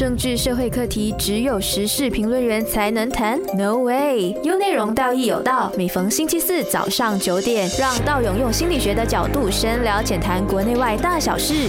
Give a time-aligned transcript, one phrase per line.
[0.00, 4.30] 政治社会课题只有时事评论员才能谈？No way！
[4.42, 5.70] 有内容，道义有道。
[5.76, 11.68] 每逢星期四早上九点，让道勇用心理学的角度深聊浅谈国内外大小事。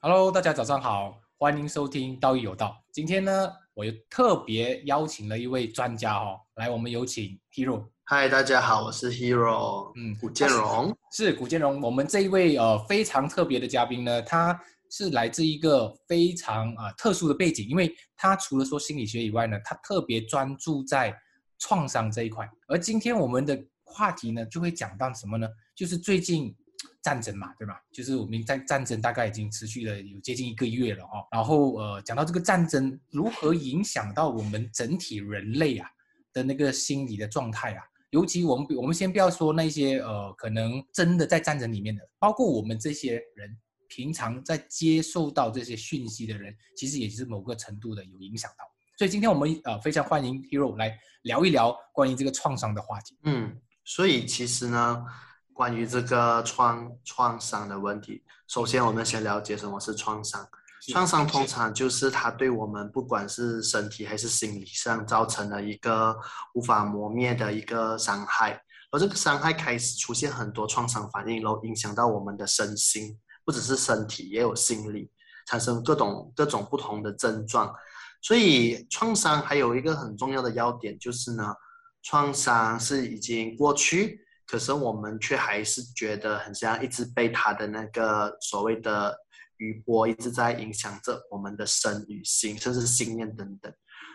[0.00, 2.76] Hello，大家早上好，欢迎收听道义有道。
[2.90, 7.84] 今天呢，我又特别邀请了一位专家哦，来，我们有请 Hero。
[8.02, 11.80] 嗨，大家好，我是 Hero，嗯，古建荣是古建荣。
[11.80, 14.60] 我们这一位呃非常特别的嘉宾呢，他
[14.96, 21.12] 是来自一个非常啊特殊的背景，因为他除了说心理学以外呢，他特别专注在
[21.58, 22.48] 创伤这一块。
[22.68, 25.48] 而今天我们的话题呢，就会讲到什么呢？
[25.74, 26.54] 就是最近
[27.02, 27.82] 战争嘛，对吧？
[27.92, 31.26] 就是我们在战争大概已经持续了有接近一个月了哦。
[31.32, 35.90] 然后呃，讲到这个战争如何影响到我们整体人类啊
[36.32, 37.82] 的那个心理的状态啊。
[38.10, 48.64] 尤其我们，我们先不要说那些呃，可能真的在战争里面的，包括我们这些人平常在接受到这些讯息的人，其实也是某个程度的有影响到。
[48.96, 53.18] 所以今天我们呃非常欢迎 Hero 来聊一聊关于这个创伤的话题。
[53.24, 55.04] 嗯，所以其实呢，
[55.52, 60.48] 关于这个创创伤的问题，首先我们先了解什么是创伤。
[60.92, 66.14] 创伤通常就是它对我们不管是身体还是心理上造成了一个
[66.52, 68.60] 无法磨灭的一个伤害，
[68.90, 75.10] 而这个伤害开始出现很多创伤反应，然后影响到我们的身心，不只是身体，也有心理，
[75.46, 77.74] 产生各种各种不同的症状。
[78.22, 81.54] 所以创伤还有一个很重要的要点就是呢，
[82.02, 89.18] 创伤是已经过去，可是我们却还是觉得很像一直被他的那个所谓的。
[89.58, 93.72] 余波一直在影响着我们的身与心，甚至信念等等。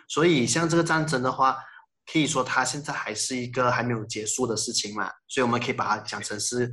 [0.09, 1.55] 所以，像这个战争的话，
[2.11, 5.09] 可以说它现在还是一个还没有结束的事情嘛。
[5.29, 6.69] 所以，我们可以把它讲成是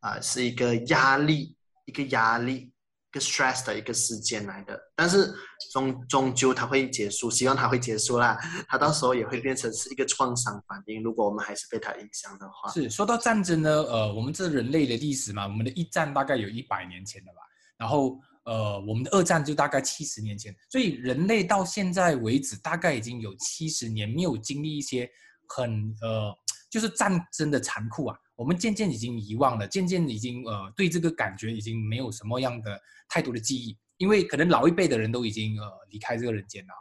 [0.00, 1.54] 啊，是一个压力、
[1.86, 4.78] 一个压力、一个 stress 的一个事件来的。
[4.94, 5.32] 但是，
[5.72, 8.38] 终终究它会结束，希望它会结束啦。
[8.68, 11.02] 它到时候也会变成是一个创伤反应。
[11.02, 13.70] 如果我们还是被它影响的话，是说到战争呢？
[13.70, 17.38] 呃，我们这人类的历史嘛，我们的一战大概有一百年前的吧。
[17.78, 25.08] 然后，呃，我们的二战就大概七十年前，所以人类到现在为止，大概已经有七十年没有经历一些
[25.48, 26.34] 很呃，
[26.70, 28.16] 就是战争的残酷啊。
[28.36, 36.72] 我们渐渐已经遗忘了，渐渐已经呃，对这个感觉已经没有什么样的太多的记忆，因为可能老一辈的人都已经呃离开这个人间了。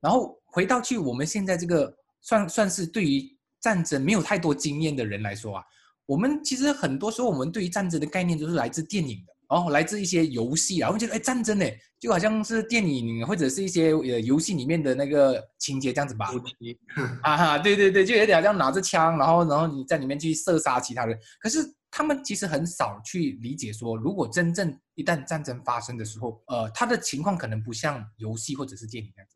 [0.00, 3.30] 然后回到去我们现在这个算算是对于
[3.60, 5.64] 战争没有太多经验的人来说啊，
[6.06, 9.35] 我们其实很多时候我们对于战争的概念都是来自电影的。
[9.48, 11.64] 哦，来自一些游戏，然后觉得哎，战争呢，
[12.00, 16.30] 就好像是电影或者是一些呃游戏里面的那个情节这样子吧。
[17.22, 21.16] 啊哈，对对对，就有点像拿着枪，然后然后你在里面去射杀其他人。
[21.40, 21.58] 可是
[21.90, 29.35] 他们其实很少去理解说，如果真正一旦战争发生的时候，呃，他的情况可能不像游戏或者是电影那样子？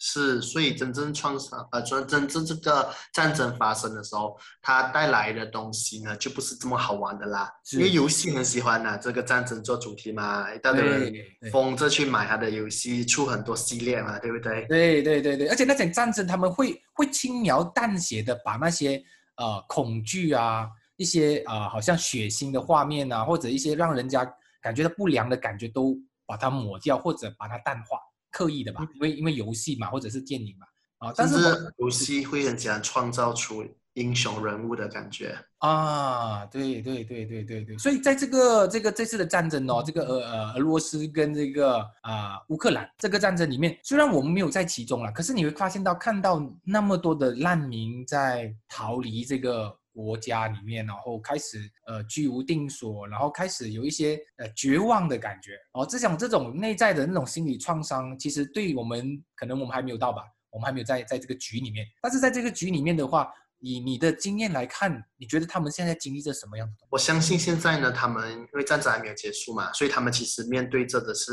[0.00, 7.52] 是，所以真正创伤，呃，真真正这个战争发生的时候，它带来的东西呢，就不是这么好玩的啦。
[7.72, 11.12] 因为游戏很喜欢拿这个战争做主题嘛，一大堆人
[11.50, 14.64] 疯着去买他的游戏，出很多系列嘛，对不对？
[14.66, 19.02] 对对对对，而且那种战争他们会会轻描淡写的把那些
[19.36, 24.24] 呃恐惧啊，一些啊好像血腥的画面啊，或者一些让人家
[24.60, 27.98] 感觉到不良的感觉都把它抹掉，或者把它淡化。
[28.38, 30.66] 刻意的吧，因为因为游戏嘛，或者是电影嘛，
[30.98, 31.34] 啊，但是
[31.78, 49.76] 游戏会很喜欢创造出英雄人物的感觉啊，对对对对对对，所以在这个这个这次的战争哦，这个俄呃俄罗斯跟这个啊乌克兰这个战争里面，虽然我们没有在其中了，可是你会发现到看到那么多的难民在逃离这个。
[50.04, 55.84] 国家里面，然后开始呃居无定所，然后开始有一些呃绝望的感觉哦。
[55.84, 61.84] 这种这种内在的那种心理创伤，其实对我们可能我们还没有到吧，我们还没有在在这个局里面。
[62.00, 66.86] 但是在这个局里面的话，以你的经验来看，你觉得他们现在经历着什么样的？
[66.90, 71.32] 我相信现在呢，他们因为战争还没有结束嘛，所以他们其实面对着的是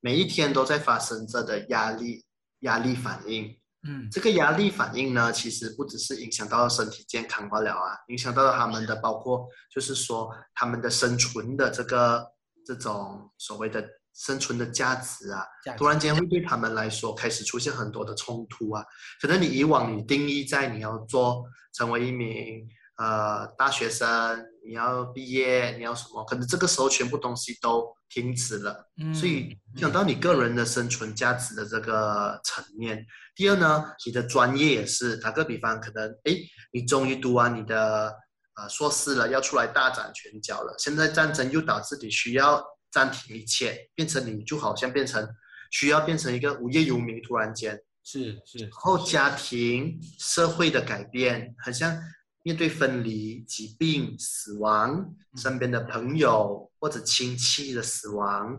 [0.00, 2.24] 每一天都在发生着的压力
[2.60, 3.56] 压力反应。
[3.86, 12.26] 嗯，这个压力反应呢，其实不只是影响到身体健康罢了啊，影响到了他们的，包括就是说他们的生存的这个
[12.64, 15.44] 这种所谓的生存的价值啊，
[15.76, 18.82] 突然间会对他们来说开始出现很多的冲突啊。
[19.20, 21.44] 可能你以往你定义在你要做
[21.74, 28.88] 成为一名呃大学生，你要毕业，你要什么，可能这个时候全部东西都停止了。
[28.96, 33.04] 嗯，所以讲到你个人的生存价值的这个层面。
[33.34, 36.32] 第二呢，你的专业也是，打个比方，可能哎，
[36.72, 38.14] 你终于读完你的
[38.56, 40.74] 呃硕士了，要出来大展拳脚了。
[40.78, 45.28] 现在战争又导致你需要暂停一切，变成你就好像变成
[45.72, 52.00] 需要变成一个无业游民，突然间，是是，然后家庭、社会的改变，很像
[52.44, 58.56] 面对分离、疾病、死亡，身边的朋友或者亲戚的死亡，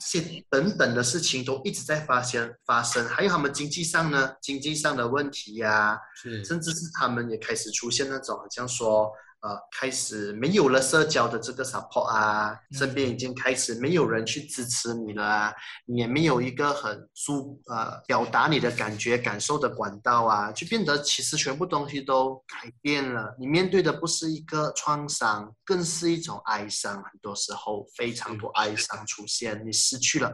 [0.00, 3.06] 这些等等的事情都一直在发生发生。
[3.06, 6.44] 还有他们经济上呢，经济上的问题呀、是。
[6.44, 9.08] 甚至是他们也开始出现那种好像说，
[9.42, 15.52] 呃，开始没有了社交的这个 support 啊，嗯身边已经开始没有人去支持你了啊，
[15.84, 23.34] 你也没有一个很舒呃表达你的感觉感受的管道啊，就变得其实全部东西都改变了。
[23.38, 26.94] 你面对的不是一个创伤，更是一种哀伤。
[26.94, 30.32] 很多时候非常多哀伤出现，你失去了。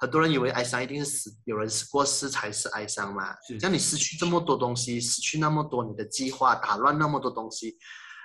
[0.00, 3.34] 很多人以为哀伤一定是死，有人死过世才是哀伤嘛。
[3.46, 7.76] 是像你失去这么多东西，失去那么多你的计划，打乱那么多东西，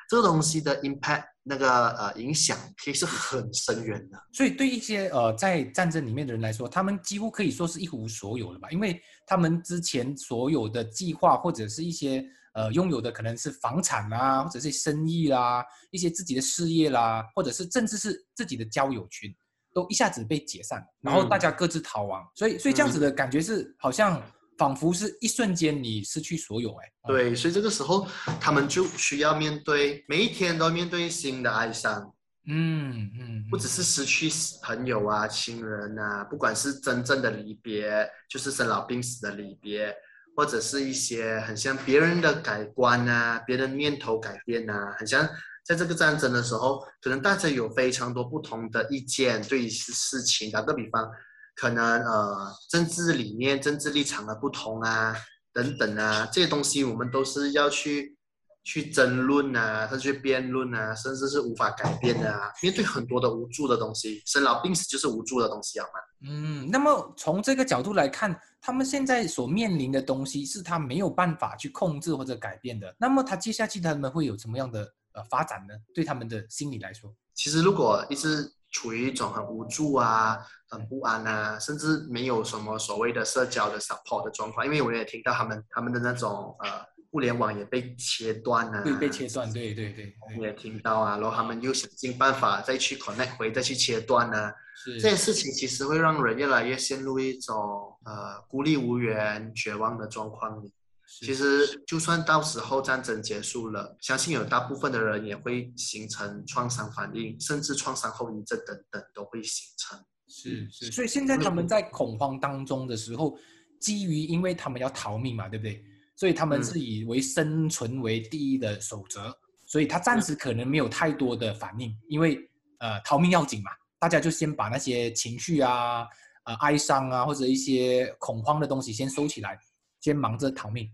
[0.10, 4.18] 这个东西的 impact 那个呃影响可以是很深远的。
[4.32, 8.70] 所以对一些呃在战争里面的人来说，他们几乎可以说是一无所有了吧？
[8.72, 12.24] 因为他们之前所有的计划或者是一些
[12.54, 19.34] 呃拥有的可能是房产啊，或者是生意啦，一些自己的事业啦，或者是甚至是自己的交友群，
[19.74, 22.24] 都一下子被解散，然后大家各自逃亡。
[22.36, 24.22] 所以所以这样子的感觉是好像
[24.58, 26.92] 仿佛是一瞬间你失去所有哎。
[27.08, 28.08] 对，所以这个时候
[28.40, 32.14] 他们就需要面对每一天都面对新的哀伤，
[32.48, 34.30] 嗯嗯，不只是失去
[34.62, 39.94] 朋友啊、亲人啊，不管是真正的离别，就是生老病死的离别，
[40.36, 45.28] 或者是一些很像别人的改观啊、别人念头改变啊，很像
[45.66, 50.52] 在这个战争的时候，可能大家有非常多不同的意见对于事情。
[50.52, 51.10] 打个比方，
[51.56, 55.16] 可能呃政治理念、政治立场的不同啊，
[55.52, 58.18] 等等啊，这些东西我们都是要去
[58.64, 62.52] 去争论啊，甚至去辩论啊，甚至是无法改变的啊。
[62.62, 65.94] 面对很多的无助的东西，生老病死就是无助的东西，好吗？
[66.26, 72.96] 嗯，那么从这个角度来看，他们现在所面临的东西是他没有办法去控制或者改变的。
[72.98, 75.74] 那么他接下去他们会有什么样的呃发展呢？
[75.94, 80.38] 对他们的心理来说，其实如果一直处于一种很无助啊、
[80.68, 95.00] 很不安啊，甚至没有什么所谓的社交的 support 的状况，因为我也听到他们他们的那种呃互联网也被切断啊，会被切断，对对对我，也听到啊，然后他们又想尽办法再去 connect 回，再去切断啊，是。
[95.00, 97.56] 这件事情其实会让人越来越陷入一种
[98.04, 100.74] 呃孤立无援、绝望的状况里。
[101.20, 110.00] 是其实，就算到时候战争结束了，相信有大部分的人也会形成创伤反应，甚至创伤后遗症等等都会形成。
[110.28, 113.38] 是是，所以现在他们在恐慌当中的时候，
[113.80, 115.84] 基于因为他们要逃命嘛，对不对？
[116.16, 119.32] 所以他们嗯是以为生存为第一的守则，
[119.68, 122.40] 所以他暂时可能没有太多的反应，因为
[122.80, 123.70] 呃逃命要紧嘛，
[124.00, 126.08] 大家就先把那些情绪啊、
[126.46, 129.60] 呃哀伤啊或者一些恐慌的东西先收起来，
[130.00, 130.90] 先忙着逃命。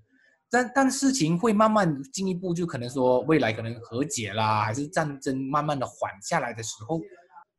[0.49, 6.99] 但但事情会慢慢进一步，就可能说未来可能和解啦，还是战争慢慢的缓下来的时候，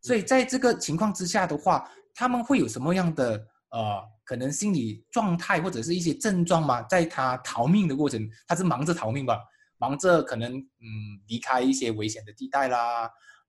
[0.03, 6.83] 所以在这个情况之下的话，他们会有什么样的呃可能心理状态或者是一些症状吗？
[6.83, 9.39] 在他逃命的过程，他是忙着逃命吧，
[9.79, 13.03] 忙着可能嗯离开一些危险的地带啦，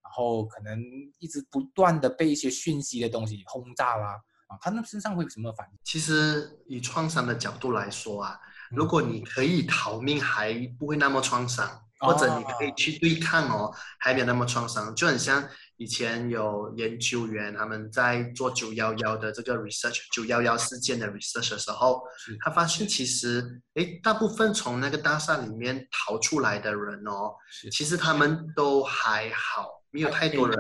[0.04, 0.80] 然后可能
[1.20, 5.80] 一直不断的被一些讯息的东西轰炸啦，啊，他们身上会有什么反应？
[5.84, 8.40] 其实以创伤的角度来说啊，
[8.76, 15.48] 如果你可以逃命，还不会那么创伤，或者你可以去对抗哦，还没有那么创伤，就很像
[15.78, 22.02] 以前有研究员他们在做九幺幺的这个 research，九幺幺事件的 research 的时候，
[22.44, 27.34] 他发现其实，诶，大部分从那个大厦里面逃出来的人哦，
[27.72, 30.58] 其实他们都还好，没有太多人，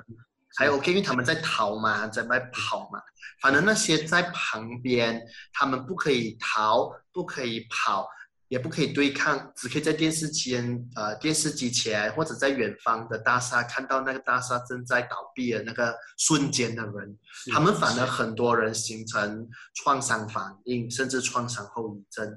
[0.57, 2.99] 还 OK，因为他们在逃嘛，在外跑嘛。
[3.41, 5.21] 反正那些在旁边，
[5.53, 8.07] 他们不可以逃，不可以跑，
[8.49, 17.17] 也不可以对抗，只可以在电视机前呃电视机前或者在远方的大厦看到那个大厦正在倒闭的那个瞬间的人，
[17.51, 22.29] 他们反而很多人形成创伤反应，甚至创伤后遗症。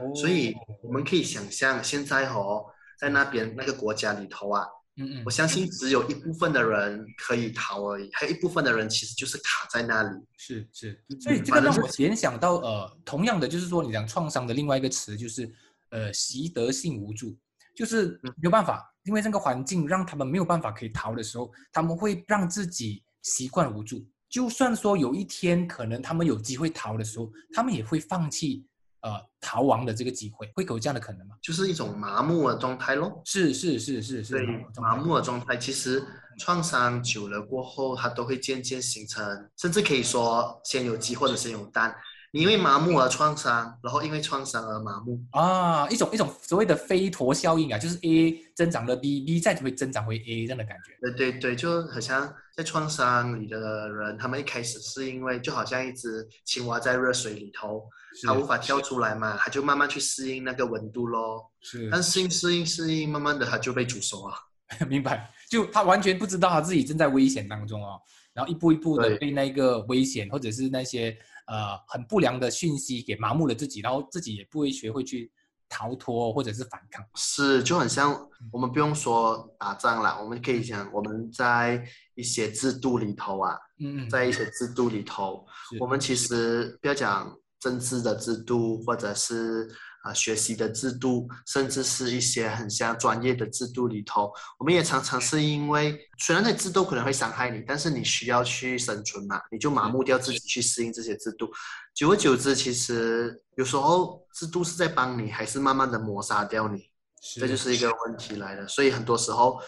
[0.00, 2.64] 哦所以我们可以想象，现在哦，
[2.98, 4.66] 在那边那个国家里头啊，
[4.98, 10.10] 嗯嗯我相信只有一部分的人可以逃而已，还有一部分的人其实就是卡在那里。
[10.36, 15.50] 是是，嗯所以这个让我联想到呃，同样的就是说，你讲创伤的另外一个词就是
[15.90, 17.36] 呃习得性无助，
[17.74, 24.04] 就是嗯没有办法，因为这个环境让他们没有办法可以逃的时候，他们会让自己习惯无助。
[24.28, 28.66] 就算说有一天可能他们有机会逃的时候，他们也会放弃
[29.12, 31.34] 呃逃亡的这个机会，会有这样的可能吗？
[31.40, 33.22] 就是一种麻木的状态咯。
[33.24, 34.46] 是是是是是，对，
[34.80, 36.04] 麻木的状态，其实
[36.38, 41.94] 创伤久了过后，它都会渐渐形成，甚至可以说先有鸡或者先有蛋。
[42.30, 45.18] 你因为麻木而创伤，然后因为创伤而麻木。
[45.30, 50.98] 啊，一种一种所谓的飞陀效应啊，就是 A 增长了 B，B 再会增长回 A 这样的感觉。
[51.00, 57.88] 对对对，就好像在创伤里的人，他们一开始是因为就好像一只青蛙在热水里头，
[58.26, 61.50] 它无法跳出来嘛，它就慢慢去适应那个温度咯。
[61.60, 64.34] 是，但适应适应适应，慢慢的它就被煮熟了。
[64.86, 65.30] 明白？
[65.48, 67.98] 就他完全不知道他自己正在危险当中哦，
[68.34, 71.16] 然后一步一步的被那个危险或者是那些
[71.48, 75.32] 呃很不良的讯息给麻木了自己，然后自己也不会学会去
[75.68, 77.04] 逃脱或者是反抗。
[77.14, 78.14] 是，就很像
[78.52, 85.44] 我们不用说打仗啦，我们可以讲我们在一些制度里头啊，嗯嗯，在一些制度里头，
[85.80, 89.68] 我们其实不要讲政治的制度，或者是
[90.02, 101.50] 啊、呃学习的制度，甚至是一些很像专业的制度里头，我们也常常是因为虽然那制度可能会伤害你，但是你需要去生存嘛，你就麻木掉自己去适应这些制度，
[101.94, 106.90] 久而久之，其实有时候制度是在帮你，还是慢慢的磨杀掉你。
[107.20, 108.68] 是这就是一个问题来的。
[108.68, 109.60] 所以很多时候，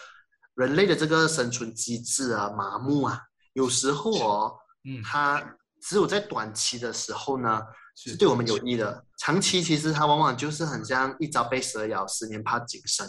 [0.55, 3.19] 人类的这个生存机制啊，麻木啊，
[3.51, 5.43] 有时候哦，嗯它
[5.81, 7.61] 只有在短期的时候呢，
[7.95, 9.03] 是是对我们有益的。
[9.17, 13.07] 长期其实它往往就是很像一朝被蛇咬，十年怕井绳，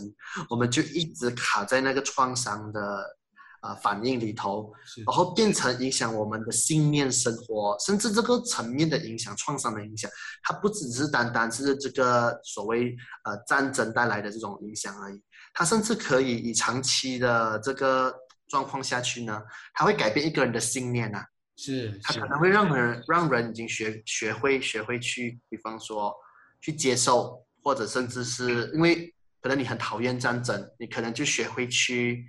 [0.49, 3.19] 我们就一直卡在那个创伤的。
[3.63, 4.73] 啊、反应里头，
[5.07, 10.11] 然后变成影响我们的信念、生活，甚至这个层面的影响、创伤的影响，
[10.43, 15.23] 它不只是单单是这个所谓呃战争带来的这种影响而已，
[15.55, 18.13] 它甚至可以以长期的这个
[18.49, 19.41] 状况下去呢，
[19.75, 21.25] 它会改变一个人的信念啊，
[21.57, 26.15] 是是它可能会让人让人已经学学会学会去，比方说
[26.61, 32.25] 去接受，或者甚至是因为可能你很讨厌战争，你可能就学会去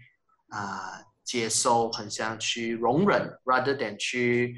[0.49, 4.55] 啊、接受，很像去容忍，rather than 去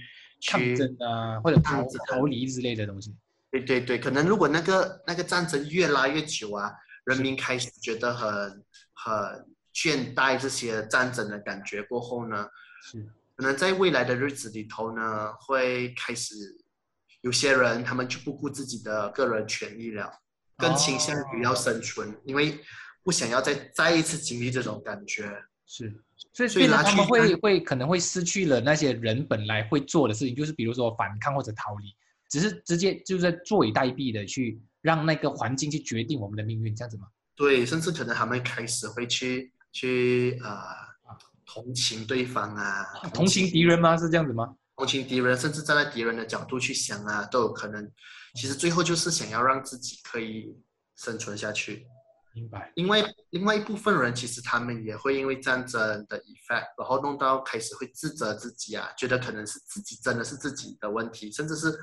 [0.48, 0.76] 抗去
[1.44, 3.16] 或者逃逃离之类的东西。
[3.52, 6.74] 对对对，可能如果那个那个战争越拉越久啊，
[7.06, 8.30] 人民开始觉得很
[8.94, 12.46] 很倦怠这些战争的感觉过后呢，
[12.82, 16.34] 是可能在未来的日子里头呢，会开始
[17.22, 20.10] 有些人他们就不顾自己的个人权益了，
[20.58, 22.58] 更倾向于要生存，因为
[23.04, 25.30] 不想要再再一次经历这种感觉。
[25.68, 25.92] 是，
[26.32, 31.94] 所以所以他们会会可能会失去了那些人本来会做的事情，就是比如说反抗或者逃离，
[32.30, 37.08] 只是直接就是在坐以待毙的去让那个环境去决定我们的命运，这样子吗？
[37.36, 40.52] 对，甚至可能他们开始会去去呃
[41.56, 42.84] 同情对方啊，
[43.14, 43.96] 同情敌人吗？
[43.96, 44.54] 是这样子吗？
[44.76, 47.90] 同情敌人，甚至站在敌人的角度去想啊，都有可能。
[48.36, 50.54] 其实最后就是想要让自己可以
[50.98, 51.88] 生存下去。
[52.34, 52.70] 明白。
[52.76, 61.74] 因为另外一部分人其实他们也会因为战争的 effect，然后弄到开始会自责自己啊，觉得可能是自己真的是自己的问题，甚至是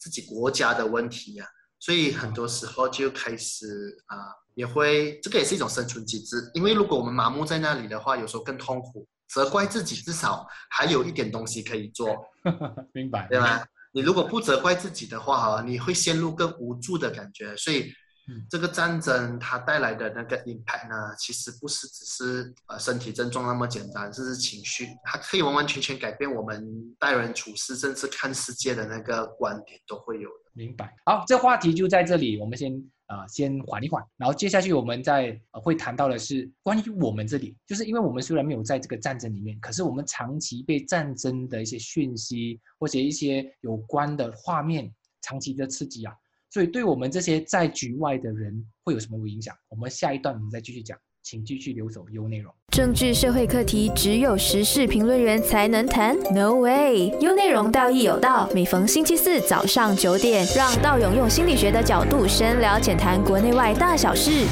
[0.00, 1.46] 自己国家的问题呀、
[1.78, 4.16] 所以很多时候就开始啊、
[4.54, 6.50] 也会这个也是一种生存机制。
[6.54, 9.06] 因为如果我们麻木在那里的话，有时候更痛苦。
[9.26, 12.14] 责怪自己，至少还有一点东西可以做。
[12.92, 13.66] 明白，对吧？
[13.92, 17.56] 你如果不责怪自己的话，哈，你会陷入更无助的感觉。
[17.56, 17.90] 所以
[18.28, 26.64] 嗯，这个战争它带来的那个 impact 呢，其实不是只是呃身体症状那么简单，这是情绪，它可以完完全全改变我们
[26.98, 30.50] 待人处事，甚至看世界的那个观点都会有的。
[30.52, 30.94] 明白。
[31.06, 32.72] 好，这话题就在这里，我们先
[33.06, 44.90] 啊先缓一缓，然后接下去我们再、呃、会谈到的是关于我们这里，就是因为我们虽然没有在这个战争里面，可是我们长期被战争的一些讯息或者一些有关的画面
[45.22, 46.14] 长期的刺激啊，
[46.50, 49.54] 所以对我们这些在局外的人会有什么影响？
[49.68, 52.54] 我们下一段我们再继续讲，请继续留守优内容。
[52.74, 57.16] 政治社会课题只有时事评论员才能谈？No way！
[57.20, 64.44] 有内容道义有道，每逢星期四早上九点，让道勇用心理学的角度深聊浅谈国内外大小事。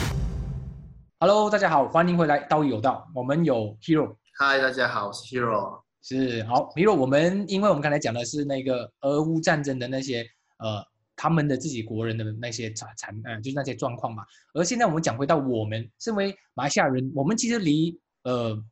[1.19, 4.15] Hello，大家好，欢迎回来道义有道，我们有 Hero。
[4.39, 5.81] Hi，，大家好，我是 Hero。
[6.01, 10.25] 是好，比如我们，因为我们刚才讲的是那个俄乌战争的那些
[10.59, 10.81] 呃，
[11.17, 14.23] 他们的自己国人的那些惨惨呃，就是那些状况嘛。
[14.55, 18.65] 而现在我们讲回到我们身为马来西亚人，我们其实离呃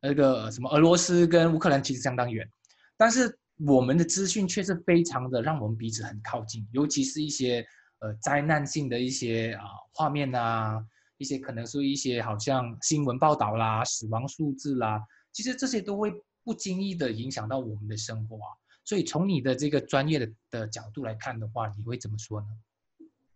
[0.00, 2.48] 那个什么俄罗斯跟乌克兰其实相当远，
[2.96, 7.66] 但是我们的资讯却是非常的让我们彼此很靠近，尤其是一些
[7.98, 10.80] 呃灾难性的一些啊、画面啊，
[11.16, 15.02] 一些可能是一些好像新闻报道啦、死亡数字啦，
[15.32, 16.12] 其实这些都会
[16.44, 18.48] 不经意的影响到我们的生活啊。
[18.84, 22.46] 所以从你的这个专业的的角度来看的话，你会怎么说呢？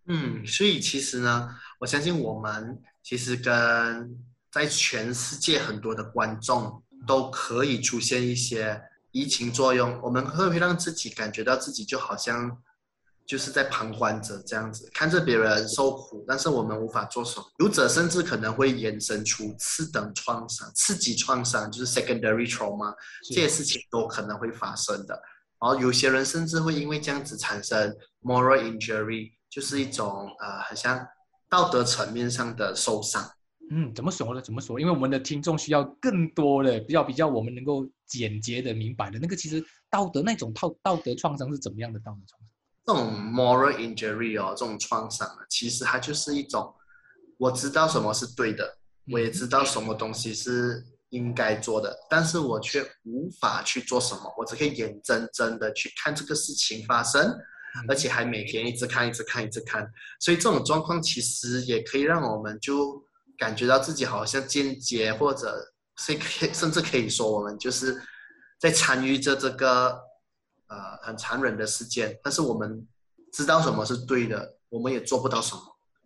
[0.07, 3.53] 嗯，所以其实呢，我相信我们其实跟
[4.53, 8.81] 在全世界很多的观众都可以出现一些
[9.11, 12.57] 移情作用，我们会会让自己感觉到自己就好像
[13.27, 17.47] 就是在旁观者这样子，看着别人受苦，但是我们无法做什么。
[17.59, 22.95] 有者甚至可能会延伸出次等创伤、次级创伤，就是 secondary trauma，
[23.29, 25.15] 这些事情都可能会发生的。
[25.61, 29.33] 然后有些人甚至会因为这样子产生 moral injury。
[29.53, 31.07] 就是一种呃，好像
[31.47, 33.23] 道德层面上的受伤。
[33.75, 34.41] 嗯，怎么说呢？
[34.43, 34.79] 怎么说？
[34.79, 42.51] 因为我们的听众需要更多的比较比较，我们能够简洁的明白的那个，其实道德那种套道德创伤是怎么样的道德创伤？
[42.85, 46.71] 这种 moral injury 哦，这种创伤啊，其实它就是一种，
[47.39, 48.77] 我知道什么是对的，
[49.11, 57.35] 我也知道什么东西是应该做的，但是我却无法去做什么，我只可以眼睁睁的去看这个事情发生。
[57.89, 63.03] 而且还每天一直看，一直看，一直看，所以这种状况其实也可以让我们就
[63.43, 68.01] 感觉到自己好像间接或者 是可，甚至可以说我们就是
[68.61, 70.01] 在参与着这个
[70.69, 72.87] 呃很残忍的事件，但是我们
[73.33, 75.63] 知道什么是对的，我们也做不到什么，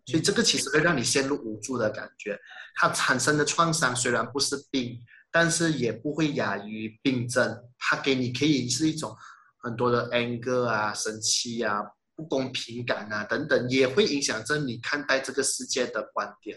[0.06, 2.38] 所以这个其实会让你陷入无助的感觉。
[2.76, 4.98] 它产生的创伤虽然不是病，
[5.30, 9.14] 但是也不会亚于病症，它给你可以是一种。
[9.62, 11.82] 很多的 anger 啊、生气啊、
[12.14, 16.56] 不公平感啊等等，也会影响着你看待这个世界的观点。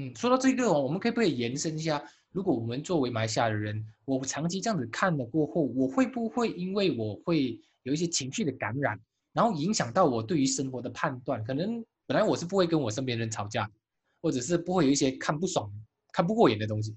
[0.00, 2.00] 嗯，说到这个哦，我们可以不可以延伸一下？
[2.30, 8.96] 如果我们作为马来西亚的人，我长期这样子看了过后，我会不会因为我会有一些情绪的感染，
[9.32, 11.42] 然后影响到我对于生活的判断？
[11.42, 13.68] 可能本来我是不会跟我身边人吵架，
[14.22, 15.68] 或者是不会有一些看不爽、
[16.12, 16.96] 看不过眼的东西，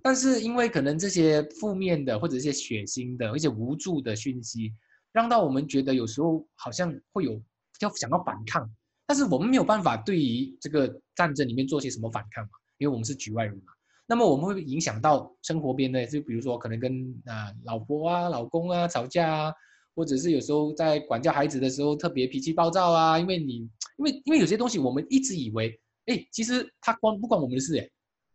[0.00, 4.72] 但是因为可能这些负面的或者一些血腥的、一些无助的讯息。
[5.10, 7.42] 让到我们觉得有时候好像会有
[7.80, 8.70] 要想要反抗，
[9.06, 13.72] 但是我们没有办法对于这个战争里面做些什么反抗嘛，因为我们是局外人嘛。
[14.08, 19.52] 那么我们会影响到生活边的，就比如说可能跟啊老婆啊、老公啊吵架啊，
[19.94, 27.88] 或者是有时候在管教孩子的时候特别脾气暴躁啊，因为你因为因为有些东西我们一直以为，哎，其实他关不关我们的事哎。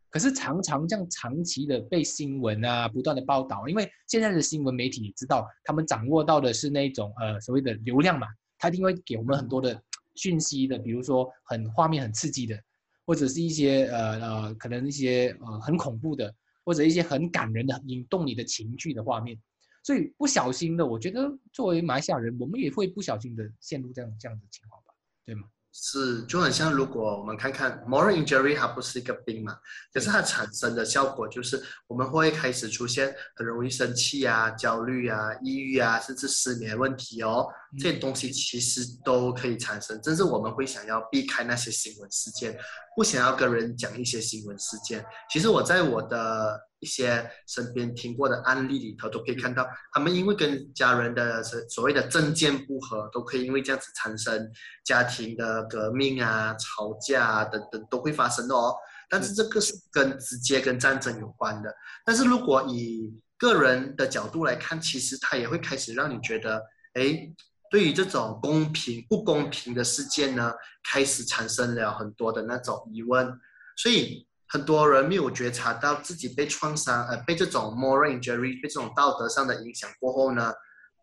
[0.09, 9.81] 可是常常这样长期的被新闻啊不断的报道，因为现在的新闻媒体也知道，他们掌握到的是那种呃所谓的流量嘛，他一定会给我们很多的
[10.15, 12.61] 讯息的，比如说很画面很刺激的，
[13.05, 19.37] 或者是一些呃呃可能一些呃很恐怖的，或者一些很感人的引动你的情绪的画面，
[19.83, 24.93] 所以不小心的，我觉得作为马来西亚人，我们也会不小心的陷入这样这样的情况吧，
[25.25, 25.47] 对吗？
[25.73, 29.55] 是，就很像如果我们看看 moral injury，它不是一个病嘛，
[29.93, 37.47] 可是它产生的效果就是我们会开始出现很容易生气啊、焦虑啊、抑郁啊，甚至失眠问题哦。
[37.79, 42.57] 这些东西其实都可以产生，甚至我们会想要避开那些新闻事件，
[42.95, 45.05] 不想要跟人讲一些新闻事件。
[45.29, 46.70] 其实我在我的。
[46.81, 54.51] 一些身边听过的案例里头，都可以看到，他们因为跟家人的所谓的政见不合，都可以因为这样子产生
[54.83, 58.75] 家庭的革命啊、吵架啊等等都会发生的哦。
[59.07, 61.71] 但是这个是跟直接跟战争有关的。
[62.03, 66.59] 但是如果以个人的角度来看，其实他也会开始让你觉得，
[66.95, 67.31] 哎，
[67.69, 70.51] 对于这种公平不公平的事件呢，
[70.83, 73.31] 开始产生了很多的那种疑问，
[73.77, 74.27] 所以。
[74.51, 80.51] 很多人没有觉察到自己被创伤，呃，被这种 moral injury，被这种道德上的影响过后呢，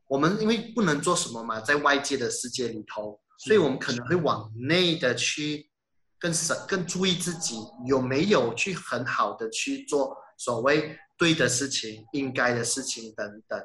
[0.06, 5.70] 我们因为不能做什么嘛，在外界的世界里头，所以我们可能会往内的去
[6.18, 7.56] 更深、更注意自己
[7.86, 13.58] 有没有去很好的去做所谓对的事情、应该的事情等等。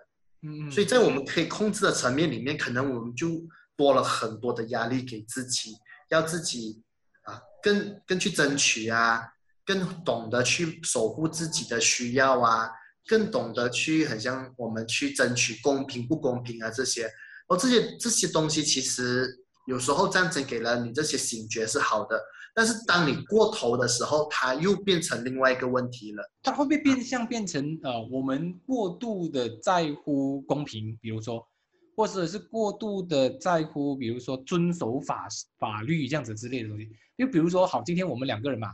[0.44, 3.28] 嗯，所以在我们可以控制的层面里面，可能我们就
[3.76, 5.76] 多了很多的压力给自己，
[6.08, 6.82] 要自己
[7.24, 9.33] 啊，更更去争取啊。
[9.66, 12.70] 更懂得去守护自己的需要啊，
[13.08, 17.10] 更懂得去很像我们去争取公平不公平啊这些，
[17.48, 19.28] 哦这些这些东西其实
[19.68, 22.22] 有时候战争给了你这些醒觉是好的，
[22.54, 26.30] 但是当你过头的时候，它又变成另外一个问题了。
[26.42, 31.48] 它会不会变相变成呃我们过度的在乎公平，比如说，
[31.96, 36.90] 或者是过度的在乎，比如说遵守法法律这样子之类的东西。
[37.18, 38.68] 就比如说好，今天我们两个人嘛。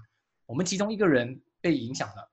[0.50, 2.28] 我们其中一个人被影响了，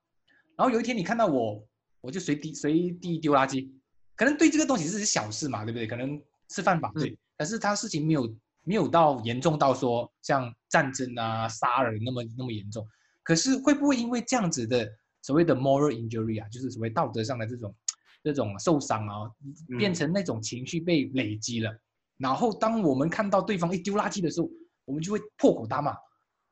[0.57, 1.63] 然后有一天你看到我，
[2.01, 3.69] 我就随地随地丢垃圾，
[4.15, 5.85] 可能对这个东西是小事嘛，对不对？
[5.85, 12.83] 可能是犯法对，可是他事情没有没有到严重到说像战争啊、杀人那么那么严重。
[13.21, 14.89] 可是会不会因为这样子的
[15.21, 17.75] 所谓的 moral injury 啊，就是所谓道德上的这种
[18.23, 19.29] 这种受伤啊，
[19.77, 21.71] 变成那种情绪被累积了，
[22.17, 24.49] 然后当我们看到对方一丢垃圾的时候，
[24.85, 25.95] 我们就会破口大骂，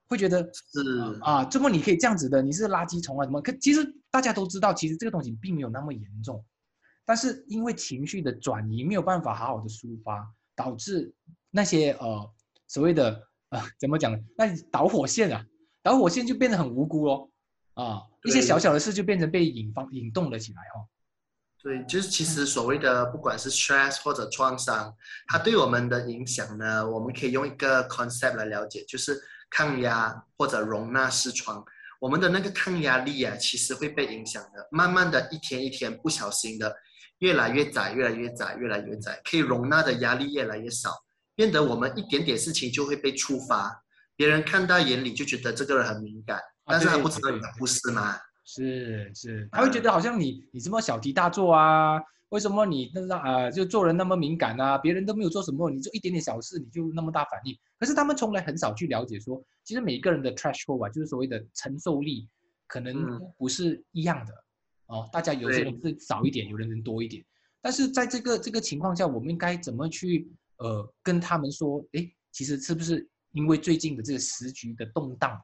[0.07, 3.41] 会觉得是啊，这么你可以这样子的，你是垃圾虫啊什么？
[3.41, 6.43] 可其实大家都知道，其实这个东西并没有那么严重，
[7.05, 11.13] 但是因为情绪的转移没有办法好好的抒发，导致
[11.49, 12.31] 那些呃
[12.67, 14.15] 所谓的呃怎么讲？
[14.37, 15.45] 那导火线啊，
[15.81, 17.29] 导火线就变得很无辜哦，
[17.73, 20.85] 啊，一些小小的事就变成被引发引动了起来哦。
[21.63, 24.95] 对，就是其实所谓的不管是 stress 或者创伤，
[25.27, 29.19] 它对我们的影响呢，我们可以用一个 concept 来了解，就是
[29.55, 31.63] 抗压或者容纳视窗。
[32.01, 36.75] 我们的那个抗压力啊，其实会被影响的，慢慢的一天一天不小心的
[37.19, 40.91] 越来越窄，越来越窄，越来越窄，可以容纳的压力越来越少，
[41.35, 43.71] 变得我们一点点事情就会被触发，
[44.17, 48.17] 别人看到眼里就觉得这个人很敏感，但是他不知道你的不是吗。
[48.43, 51.99] 是是，他会觉得好像你你这么小题大做啊？
[52.29, 54.77] 为什么你那个啊就做人那么敏感啊？
[54.77, 57.57] 别人都没有做什么，你就一点点小事你就那么大反应？
[57.79, 62.27] 可是他们从来很少去了解说，其实每个人的 threshold 啊，就是所谓的承受力，
[62.67, 64.33] 可能不是一样的
[64.88, 65.07] 哦。
[65.13, 67.23] 大家有些人是少一点，有的人多一点。
[67.61, 71.85] 但是在这个这个情况下，我们应该怎么去呃跟他们说？
[71.93, 75.41] 诶，其实是不是因为最近的这个时局的动荡？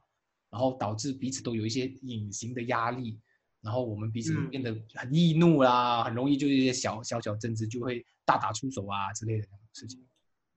[0.50, 3.18] 然后导致彼此都有一些隐形的压力，
[3.62, 4.50] 然后我们彼此嗯。
[4.50, 10.00] 变得很易怒啦，很容易就一些小小小争执就会大打出手啊之类的事情。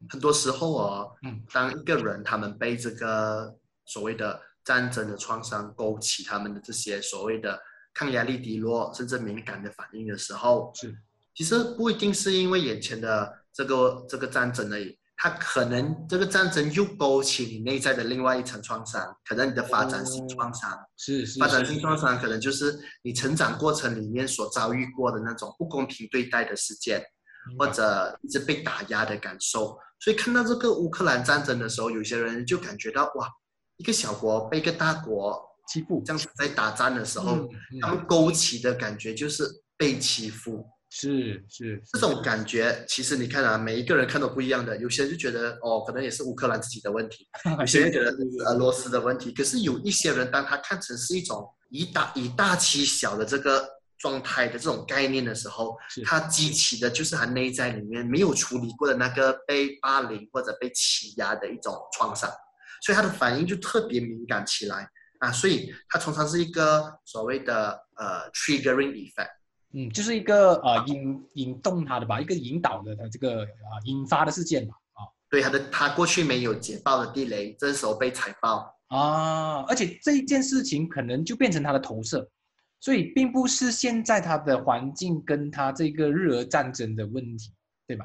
[0.09, 1.43] 很多时候哦，嗯。
[1.53, 7.61] 当一个人他们被这个所谓的战争的创伤勾起他们的这些所谓的
[7.93, 10.97] 抗压力低落，甚至敏感的反应的时候，是。
[11.35, 20.77] 其实不一定是因为眼前的这个这个战争而已，它可能这个战争又勾起你内在的另外一层创伤，可能你的发展性创伤。
[20.97, 27.03] 是是发展性创伤可能就是你成长过程里面所遭遇过的那种不公平对待的事件，
[27.59, 29.79] 或者一直被打压的感受。
[30.01, 33.29] 所以看到这个乌克兰战争的时候，有些人就感觉到哇，
[33.77, 39.45] 一个小国被一个大国欺负这样子在打仗的时候，嗯嗯他们勾起的感觉就是
[39.79, 40.67] 被欺负。
[40.97, 44.77] 是是这种感觉，其实你看啊，每一个人看都不一样的。
[44.77, 47.29] 有些人就觉得哦，可能也是乌克兰自己的问题，
[47.59, 49.33] 有些人觉得是俄罗斯的问题。
[49.33, 62.31] 可是有一些人，当他看成是一种以大以大欺小的这个状态的这种概念的时候，他激起的就是他内在里面没有处理过的那个被霸凌或者被欺压的一种创伤，
[62.87, 65.33] 所以他的反应就特别敏感起来啊。
[65.33, 69.31] 所以他通常是一个所谓的呃 triggering effect。
[69.77, 78.73] 嗯，就是一个呃引引动他的吧，一个引导的他这个啊、引发的事件吧啊对他的他过去没有解爆的地雷，这时候被踩爆。
[78.89, 82.31] 啊，而且这一件事情可能就变成他的投射，
[82.79, 87.53] 所以并不是现在他的环境跟他这个日俄战争的问题，
[87.89, 88.05] 对吧？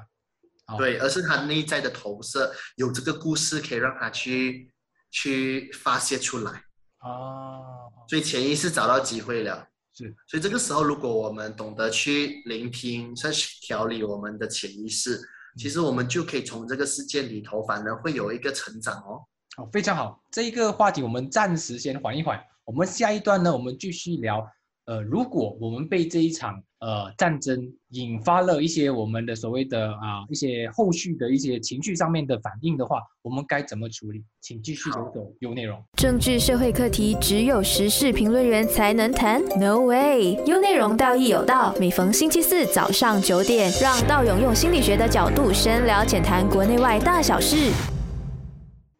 [0.65, 4.71] 好对，而是他内在的投射，有这个故事可以让他去
[5.11, 6.51] 去发泄出来，
[6.97, 9.67] 啊，所以潜意识找到机会了。
[10.05, 15.19] 是所以这个时候，如果我们懂得去聆听，甚至调理我们的潜意识，
[15.57, 19.21] 其实我们就可以从这个事件里头，反而会有一个成长哦。
[19.57, 20.23] 好，非常好。
[20.31, 24.47] 这一个话题我们暂时先缓一缓，我们下一段呢，我们继续聊。
[24.85, 34.23] 呃，如果我们被这一场呃战争引发了一些我们的所谓的啊、一些后续的一些情绪上面的反应的话，我们该怎么处理？
[34.41, 35.81] 请继续留走有内容。
[35.97, 40.35] 政治社会课题只有时事评论员才能谈？No way！
[40.45, 41.75] 有内容，道义有道。
[41.79, 47.71] 每逢星期四早上九点，让道勇用心理学的角度深聊浅谈国内外大小事。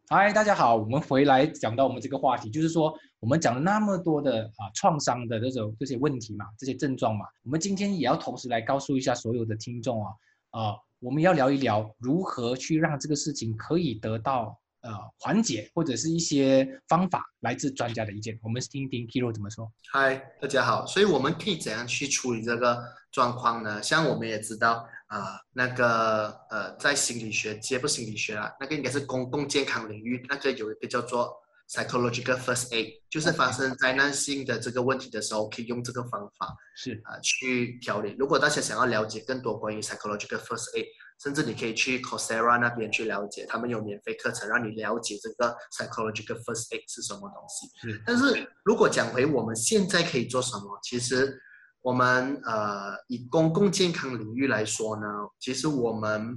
[0.08, 10.12] 嗨，大家好，我们回来讲到我们这个话题，就是说我们讲了那么多的啊创伤的这种这些问题嘛，这些症状嘛，我们今天也要同时来告诉一下所有的听众啊，
[10.50, 18.38] 啊，我们要聊一聊如何去让这个事情可以得到呃缓解，或者是一些方法，来自专家的意见。
[18.42, 19.70] 我们听一听 Kiro 怎么说。
[19.92, 20.86] 嗨，大家好。
[20.86, 23.82] 所以我们可以怎样去处理这个状况呢？
[23.82, 31.36] 像我们也知道啊、那个呃，在心理学界不心理学啊，那个应该是公共健康领域，那个有一个叫做
[31.70, 38.16] psychological first aid，就是发生灾难性的这个问题的时候，可以用这个方法是啊、去调理。
[38.18, 40.86] 如果大家想要了解更多关于 psychological first aid，
[41.22, 47.68] 甚至你可以去 Coursera 那边去了解，他们有免费课程让你了解这个 psychological first aid 是什么东西。
[47.88, 51.40] 是但是如果讲回我们现在可以做什么，其实
[51.82, 55.06] 我们呃以公共健康领域来说呢，
[55.38, 56.36] 其实我们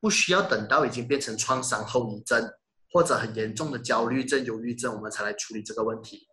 [0.00, 2.44] 不需要等到已经变成创伤后遗症
[2.92, 6.26] 或者很严重的焦虑症、忧郁症，我们才来处理这个问题。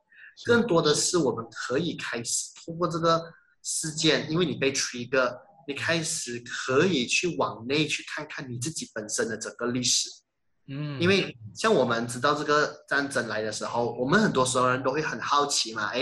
[0.45, 3.21] 更多的是我们可以开始通过这个
[3.63, 5.37] 事件，因为你被 trigger，
[5.67, 10.09] 你开始可以去往内去看看你自己本身的整个历史。
[10.67, 16.01] 嗯，因为像我们知道这个战争来的时候，我们很多时候人都会很好奇嘛，哎，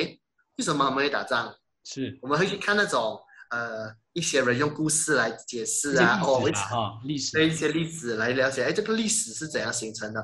[0.58, 1.54] 为什么我们会打仗？
[1.84, 10.24] 是我们会去看那种呃一些人用故事来解释啊，哦，历史哈，历史对一些例子来了解，哎，这个历史是怎样形成的？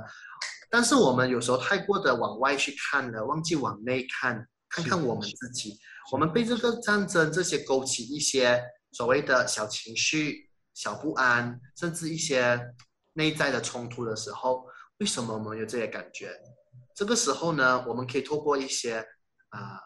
[0.70, 5.80] 但是我们有时候太过的往外去看了，忘记往内看，看看我们自己。
[6.12, 12.60] 我们被这个战争这些勾起一些所谓的小情绪、小不安，甚至一些
[13.14, 14.66] 内在的冲突的时候，
[15.00, 16.32] 为什么我们有这些感觉？
[16.96, 19.00] 这个时候呢，我们可以透过一些
[19.50, 19.80] 啊，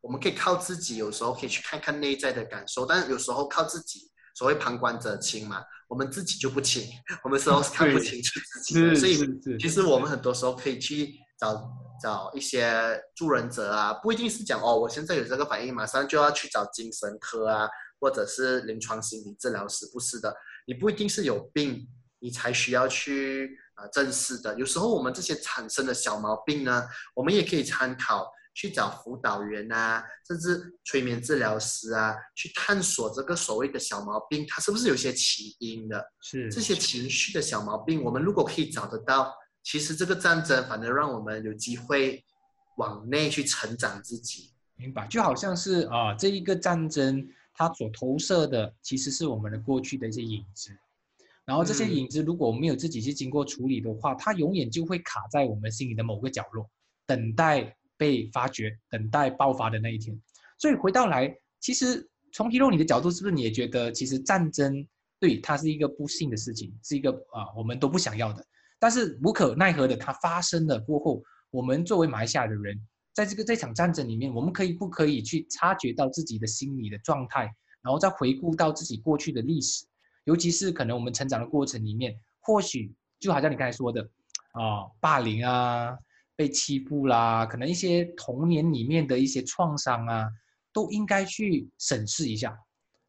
[0.00, 5.62] 我们可以靠自己，有时候可以去看看内在的感受，但是有时候靠自己，所谓旁观者清嘛。
[5.88, 6.86] 我们自己就不清，
[7.24, 9.16] 我们时候是看不清楚自己的，所以
[9.58, 11.66] 其实我们很多时候可以去找
[11.98, 17.66] 找一些助人者啊，不一定是讲哦，我现在有这个反应，马上就要去找精神科啊，
[17.98, 24.54] 或者是临床心理治疗师，不是的，你不一定是有病，你才需要去啊正视的。
[24.58, 28.30] 有时候我们这些产生的小毛病呢，我们也可以参考。
[28.58, 36.04] 去找辅导员啊，甚至催眠治疗师啊，去探索这个所谓的小毛病，它是不是有些起因的？
[36.20, 42.24] 是这些情绪的小毛病，我们如果可以找得到，其实这个战争反而让我们有机会
[42.78, 44.52] 往内去成长自己。
[44.74, 50.76] 明白，就好像是啊，这一个战争它所投射的其实是我们的过去的一些影子，
[51.44, 56.68] 然后这些影子如果我没有自己去经过处理的话，它永远就会卡在我们心里的某个角落，
[57.06, 57.76] 等待。
[57.98, 60.18] 被发掘，等待爆发的那一天。
[60.56, 64.86] 所以回到来，其实从 Hero 你的角度，是不是你也觉得，其实战争
[65.20, 68.42] 对它是一个不幸的事情，是一个啊我们都不想要的。
[68.78, 72.80] 但是无可奈何的，它发生了过后，我们作为马来西亚的人，
[73.12, 77.42] 在这个这场战争里面，我们可以不可以去察觉到自己的心理的状态，
[77.82, 79.84] 然后再回顾到自己过去的历史，
[80.24, 84.02] 尤其是可能我们成长的过程里面，或许就好像你刚才说的
[84.52, 85.98] 啊，霸凌啊。
[86.38, 90.30] 被欺负啦，可能一些童年里面的一些创伤啊，
[90.72, 92.56] 都应该去审视一下，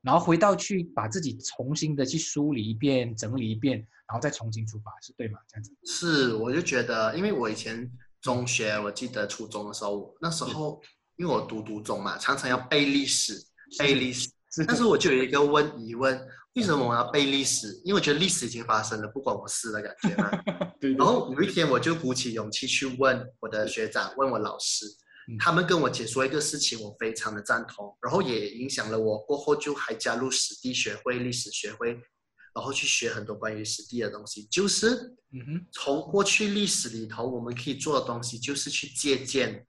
[0.01, 5.39] 然后回到去把自己重新的去梳理一遍、整理一遍，然后再重新出发，是对吗？
[5.47, 7.87] 这样子是，我就觉得，因为我以前
[8.19, 10.81] 中学，我记得初中的时候，那时候
[11.17, 13.39] 因为我读读中嘛，常常要背历史，
[13.77, 14.27] 背历史，
[14.65, 16.19] 但是我就有一个问疑问。
[16.55, 17.79] 为什么我要背历史？
[17.85, 20.29] 因为我觉得历史已经发生了，不关我事的感觉嘛。
[20.97, 24.85] 然后有一天，我就鼓起勇气去问我的学长，问我老师，
[25.39, 29.19] 他们跟我解说一个事情，我非常的赞同，然后也影响了我。
[29.19, 31.91] 过后就还加入史地学会、历史学会，
[32.53, 34.43] 然后去学很多关于史地的东西。
[34.45, 35.15] 就是，
[35.71, 39.65] 从过去历史里头，我们可以做的东西，就是去借鉴，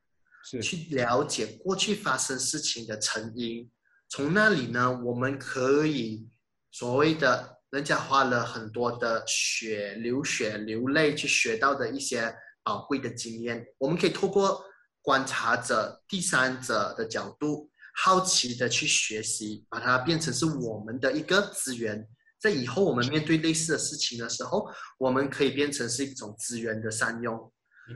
[0.63, 3.71] 去了解过去发生事情的成因。
[4.09, 6.27] 从那里呢，我们可以。
[6.73, 14.65] 所谓的人家花了很多的血、流血、流泪去学到的一些宝贵的经验，我们可以透过
[15.03, 22.09] 观察者、第三者的角度，好奇的去学习，把它变成是我们的一个资源。
[22.39, 24.67] 在以后我们面对类似的事情的时候，
[24.99, 27.53] 我们可以变成是一种资源的善用。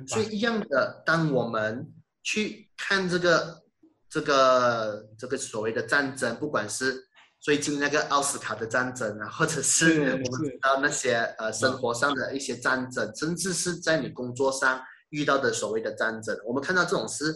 [0.07, 3.63] 所以一样的，当我们去看这个、
[4.09, 7.09] 这个、这个所谓的战争，不管是。
[7.45, 17.35] 最近那个奥斯卡的战争啊，或者是我们知道那些呃生活上的一些战争，甚至是在你工作上遇到的所谓的战争，我们看到这种是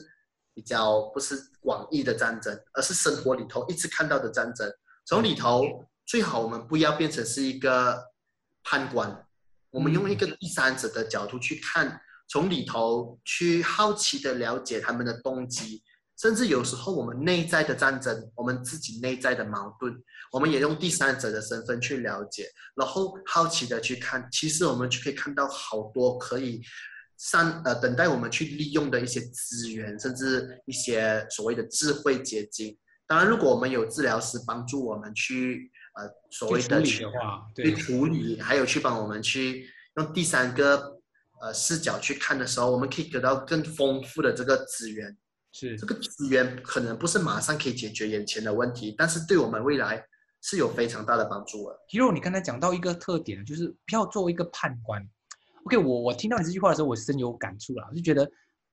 [0.54, 4.72] 比较不是广义的战争，而是生活里头一直看到的战争。
[5.04, 5.62] 从里头
[6.06, 8.02] 最好我们不要变成是一个
[8.64, 9.26] 判官，
[9.68, 15.82] 我们用一个第三者的角度去看，从里头去好奇的了解他们的动机。
[16.20, 19.94] 甚至有时候，我们内在的战争，我们自己内在的矛盾，
[20.32, 26.60] 我们也用第三者的身份去了解，然后好奇的去看，其实我们就可以看到好多可以
[27.18, 32.76] 上呃等待我们去利用的一些资源，甚至一些所谓的智慧结晶。
[33.06, 37.06] 当然，如果我们有治疗师帮助我们去呃所谓的去
[37.54, 40.98] 去处理，还有去帮我们去用第三个
[41.40, 45.16] 呃视角去看的时候，我们可以得到更丰富的这个资源。
[45.58, 50.00] 是这个资源可能不是马上可以解决眼前的问题，但是对我们未来
[50.40, 51.76] 是有非常大的帮助的。
[51.90, 55.04] Hero，你刚才讲到一个特点，就是不要做一个判官。
[55.64, 58.30] OK，我我听到你这句话的时候，我深有感触了，就觉得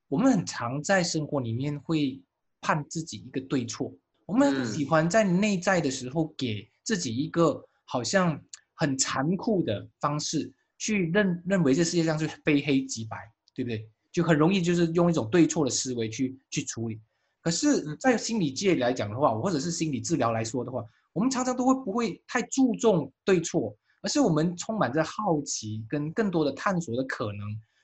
[0.07, 2.21] 我们很常在生活里面会
[2.61, 3.91] 判自己一个对错，
[4.27, 8.39] 我们喜欢在内在的时候给自己一个好像
[8.75, 13.17] 很残酷的方式去认认为这世界上是非黑即白，
[13.55, 13.89] 对不对？
[14.15, 16.97] 就很容易就是用一种对错的思维去去处理，
[17.41, 27.39] 可是，在心理界来讲的话，或者是心理治疗来说的话，我们常常都会不会太注重对错，而是我们充满着好奇跟更多的探索的可能，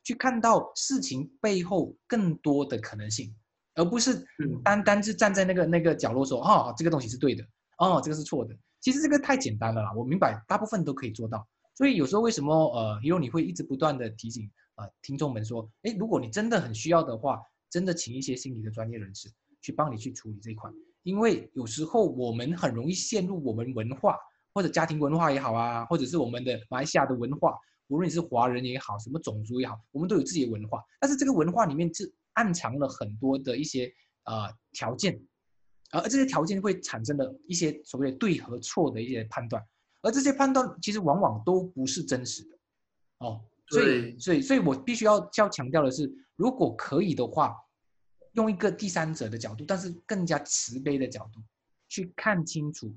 [0.06, 3.36] 去看到事情背后更多的可能性，
[3.76, 4.26] 而不是
[4.64, 7.44] 单单是站在那个那个角落说，哦，这个东西是对的，
[7.78, 8.56] 哦，这个是错的。
[8.80, 11.46] 其实这个太简单了啦，我明白大部分都可以做到。
[11.82, 17.42] 所以有时候为什么呃，因为你会一直不断的提醒啊听众们说，哎，如果你真的很需要的话，
[17.72, 19.28] 真的请一些心理的专业人士
[19.64, 20.70] 去帮你去处理这一块，
[21.02, 24.16] 因为有时候我们很容易陷入我们文化
[24.54, 33.92] 或者家庭文化也好啊，或者是我们的马来西亚的文化，无论你是华人也好，什么种族也好，我们都有自己的文化，但是这个文化里面是暗藏了很多的一些
[34.26, 35.20] 呃条件，
[35.90, 39.66] 而这些条件会产生的一些所谓的对和错的一些判断。
[40.02, 42.58] 而这些判断其实往往都不是真实的，
[43.20, 47.56] 哦，所以所以所以我必须要要强调的是，如果可以的话，
[48.34, 51.40] 用一个第三者的角度，但是更加慈悲的角度，
[51.88, 52.92] 去看清楚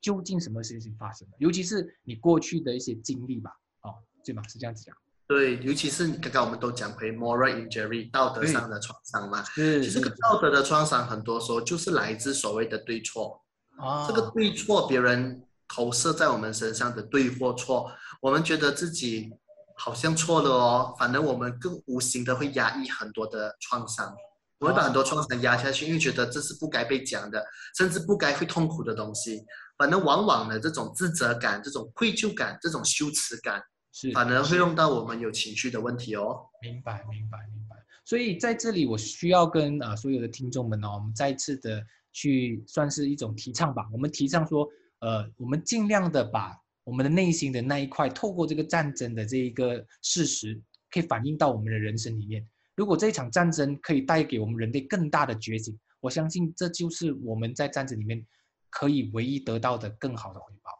[0.00, 3.94] 究竟什么事情发生了，尤其是你过去的一些经历吧，哦，
[4.24, 4.42] 对吧？
[4.48, 4.96] 是这样子讲。
[5.28, 13.40] 对，尤其是刚刚我们都讲回 moral injury 道德上的创伤嘛，其实这个道德的创伤很多时候就是来自所谓的对错，
[13.76, 15.44] 啊，这个对错别人。
[15.68, 19.30] 投射在我们身上的对或错，我们觉得自己
[19.76, 24.12] 好像错了哦，反正我们更无形的会压抑很多的创伤，
[24.58, 27.44] 我会把很多创伤压下去，因为觉得这是不该被讲的，
[27.76, 29.44] 甚至不该会痛苦的东西。
[29.76, 36.40] 反正往往呢，这种自责感、这种愧疚感、这种羞耻感，是反而会用到我们有情绪的问题哦。
[36.62, 37.76] 明白，明白，明白。
[38.04, 41.80] 所以在这里，我需要跟啊所有的听众们呢，我们再次的
[42.12, 44.66] 去算是一种提倡吧，我们提倡说。
[45.00, 52.46] 呃，我们尽量的把我们的内心的那一块，透过这个战争的这一个事实，可以反映到我们的人生里面。
[52.74, 58.24] 如果这一场战争可以带给我们人类更大的觉醒，我相信这就是我们在战争里面
[58.70, 60.70] 可以唯一得到的更好的回报。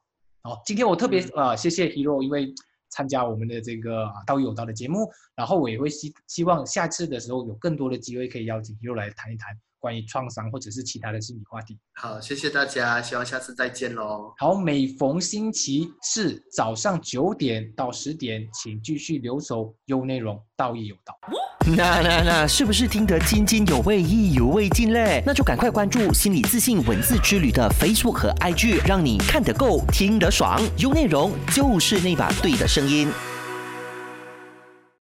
[0.43, 2.55] 好，今天我特别呃谢谢 Hero，因为
[2.89, 9.59] 参加我们的这个道义有道的节目，然后我也会希希望下次的时候有更多的机会可以邀请 Hero 来谈一谈。
[9.81, 14.33] 关于创伤或者是其他的心理话题，好，谢谢大家，希望下次再见喽。
[14.39, 21.15] 好，每逢星期四早上九点到十点，请继续留守，有内容，道义有道。
[21.77, 25.23] 那那那，是不是听得津津有味、意犹未尽嘞？
[25.27, 33.09] 那就赶快关注心理自信文字之旅的 Facebook 和 IG，让你看得够，听得爽，有内容就是那把对的声音。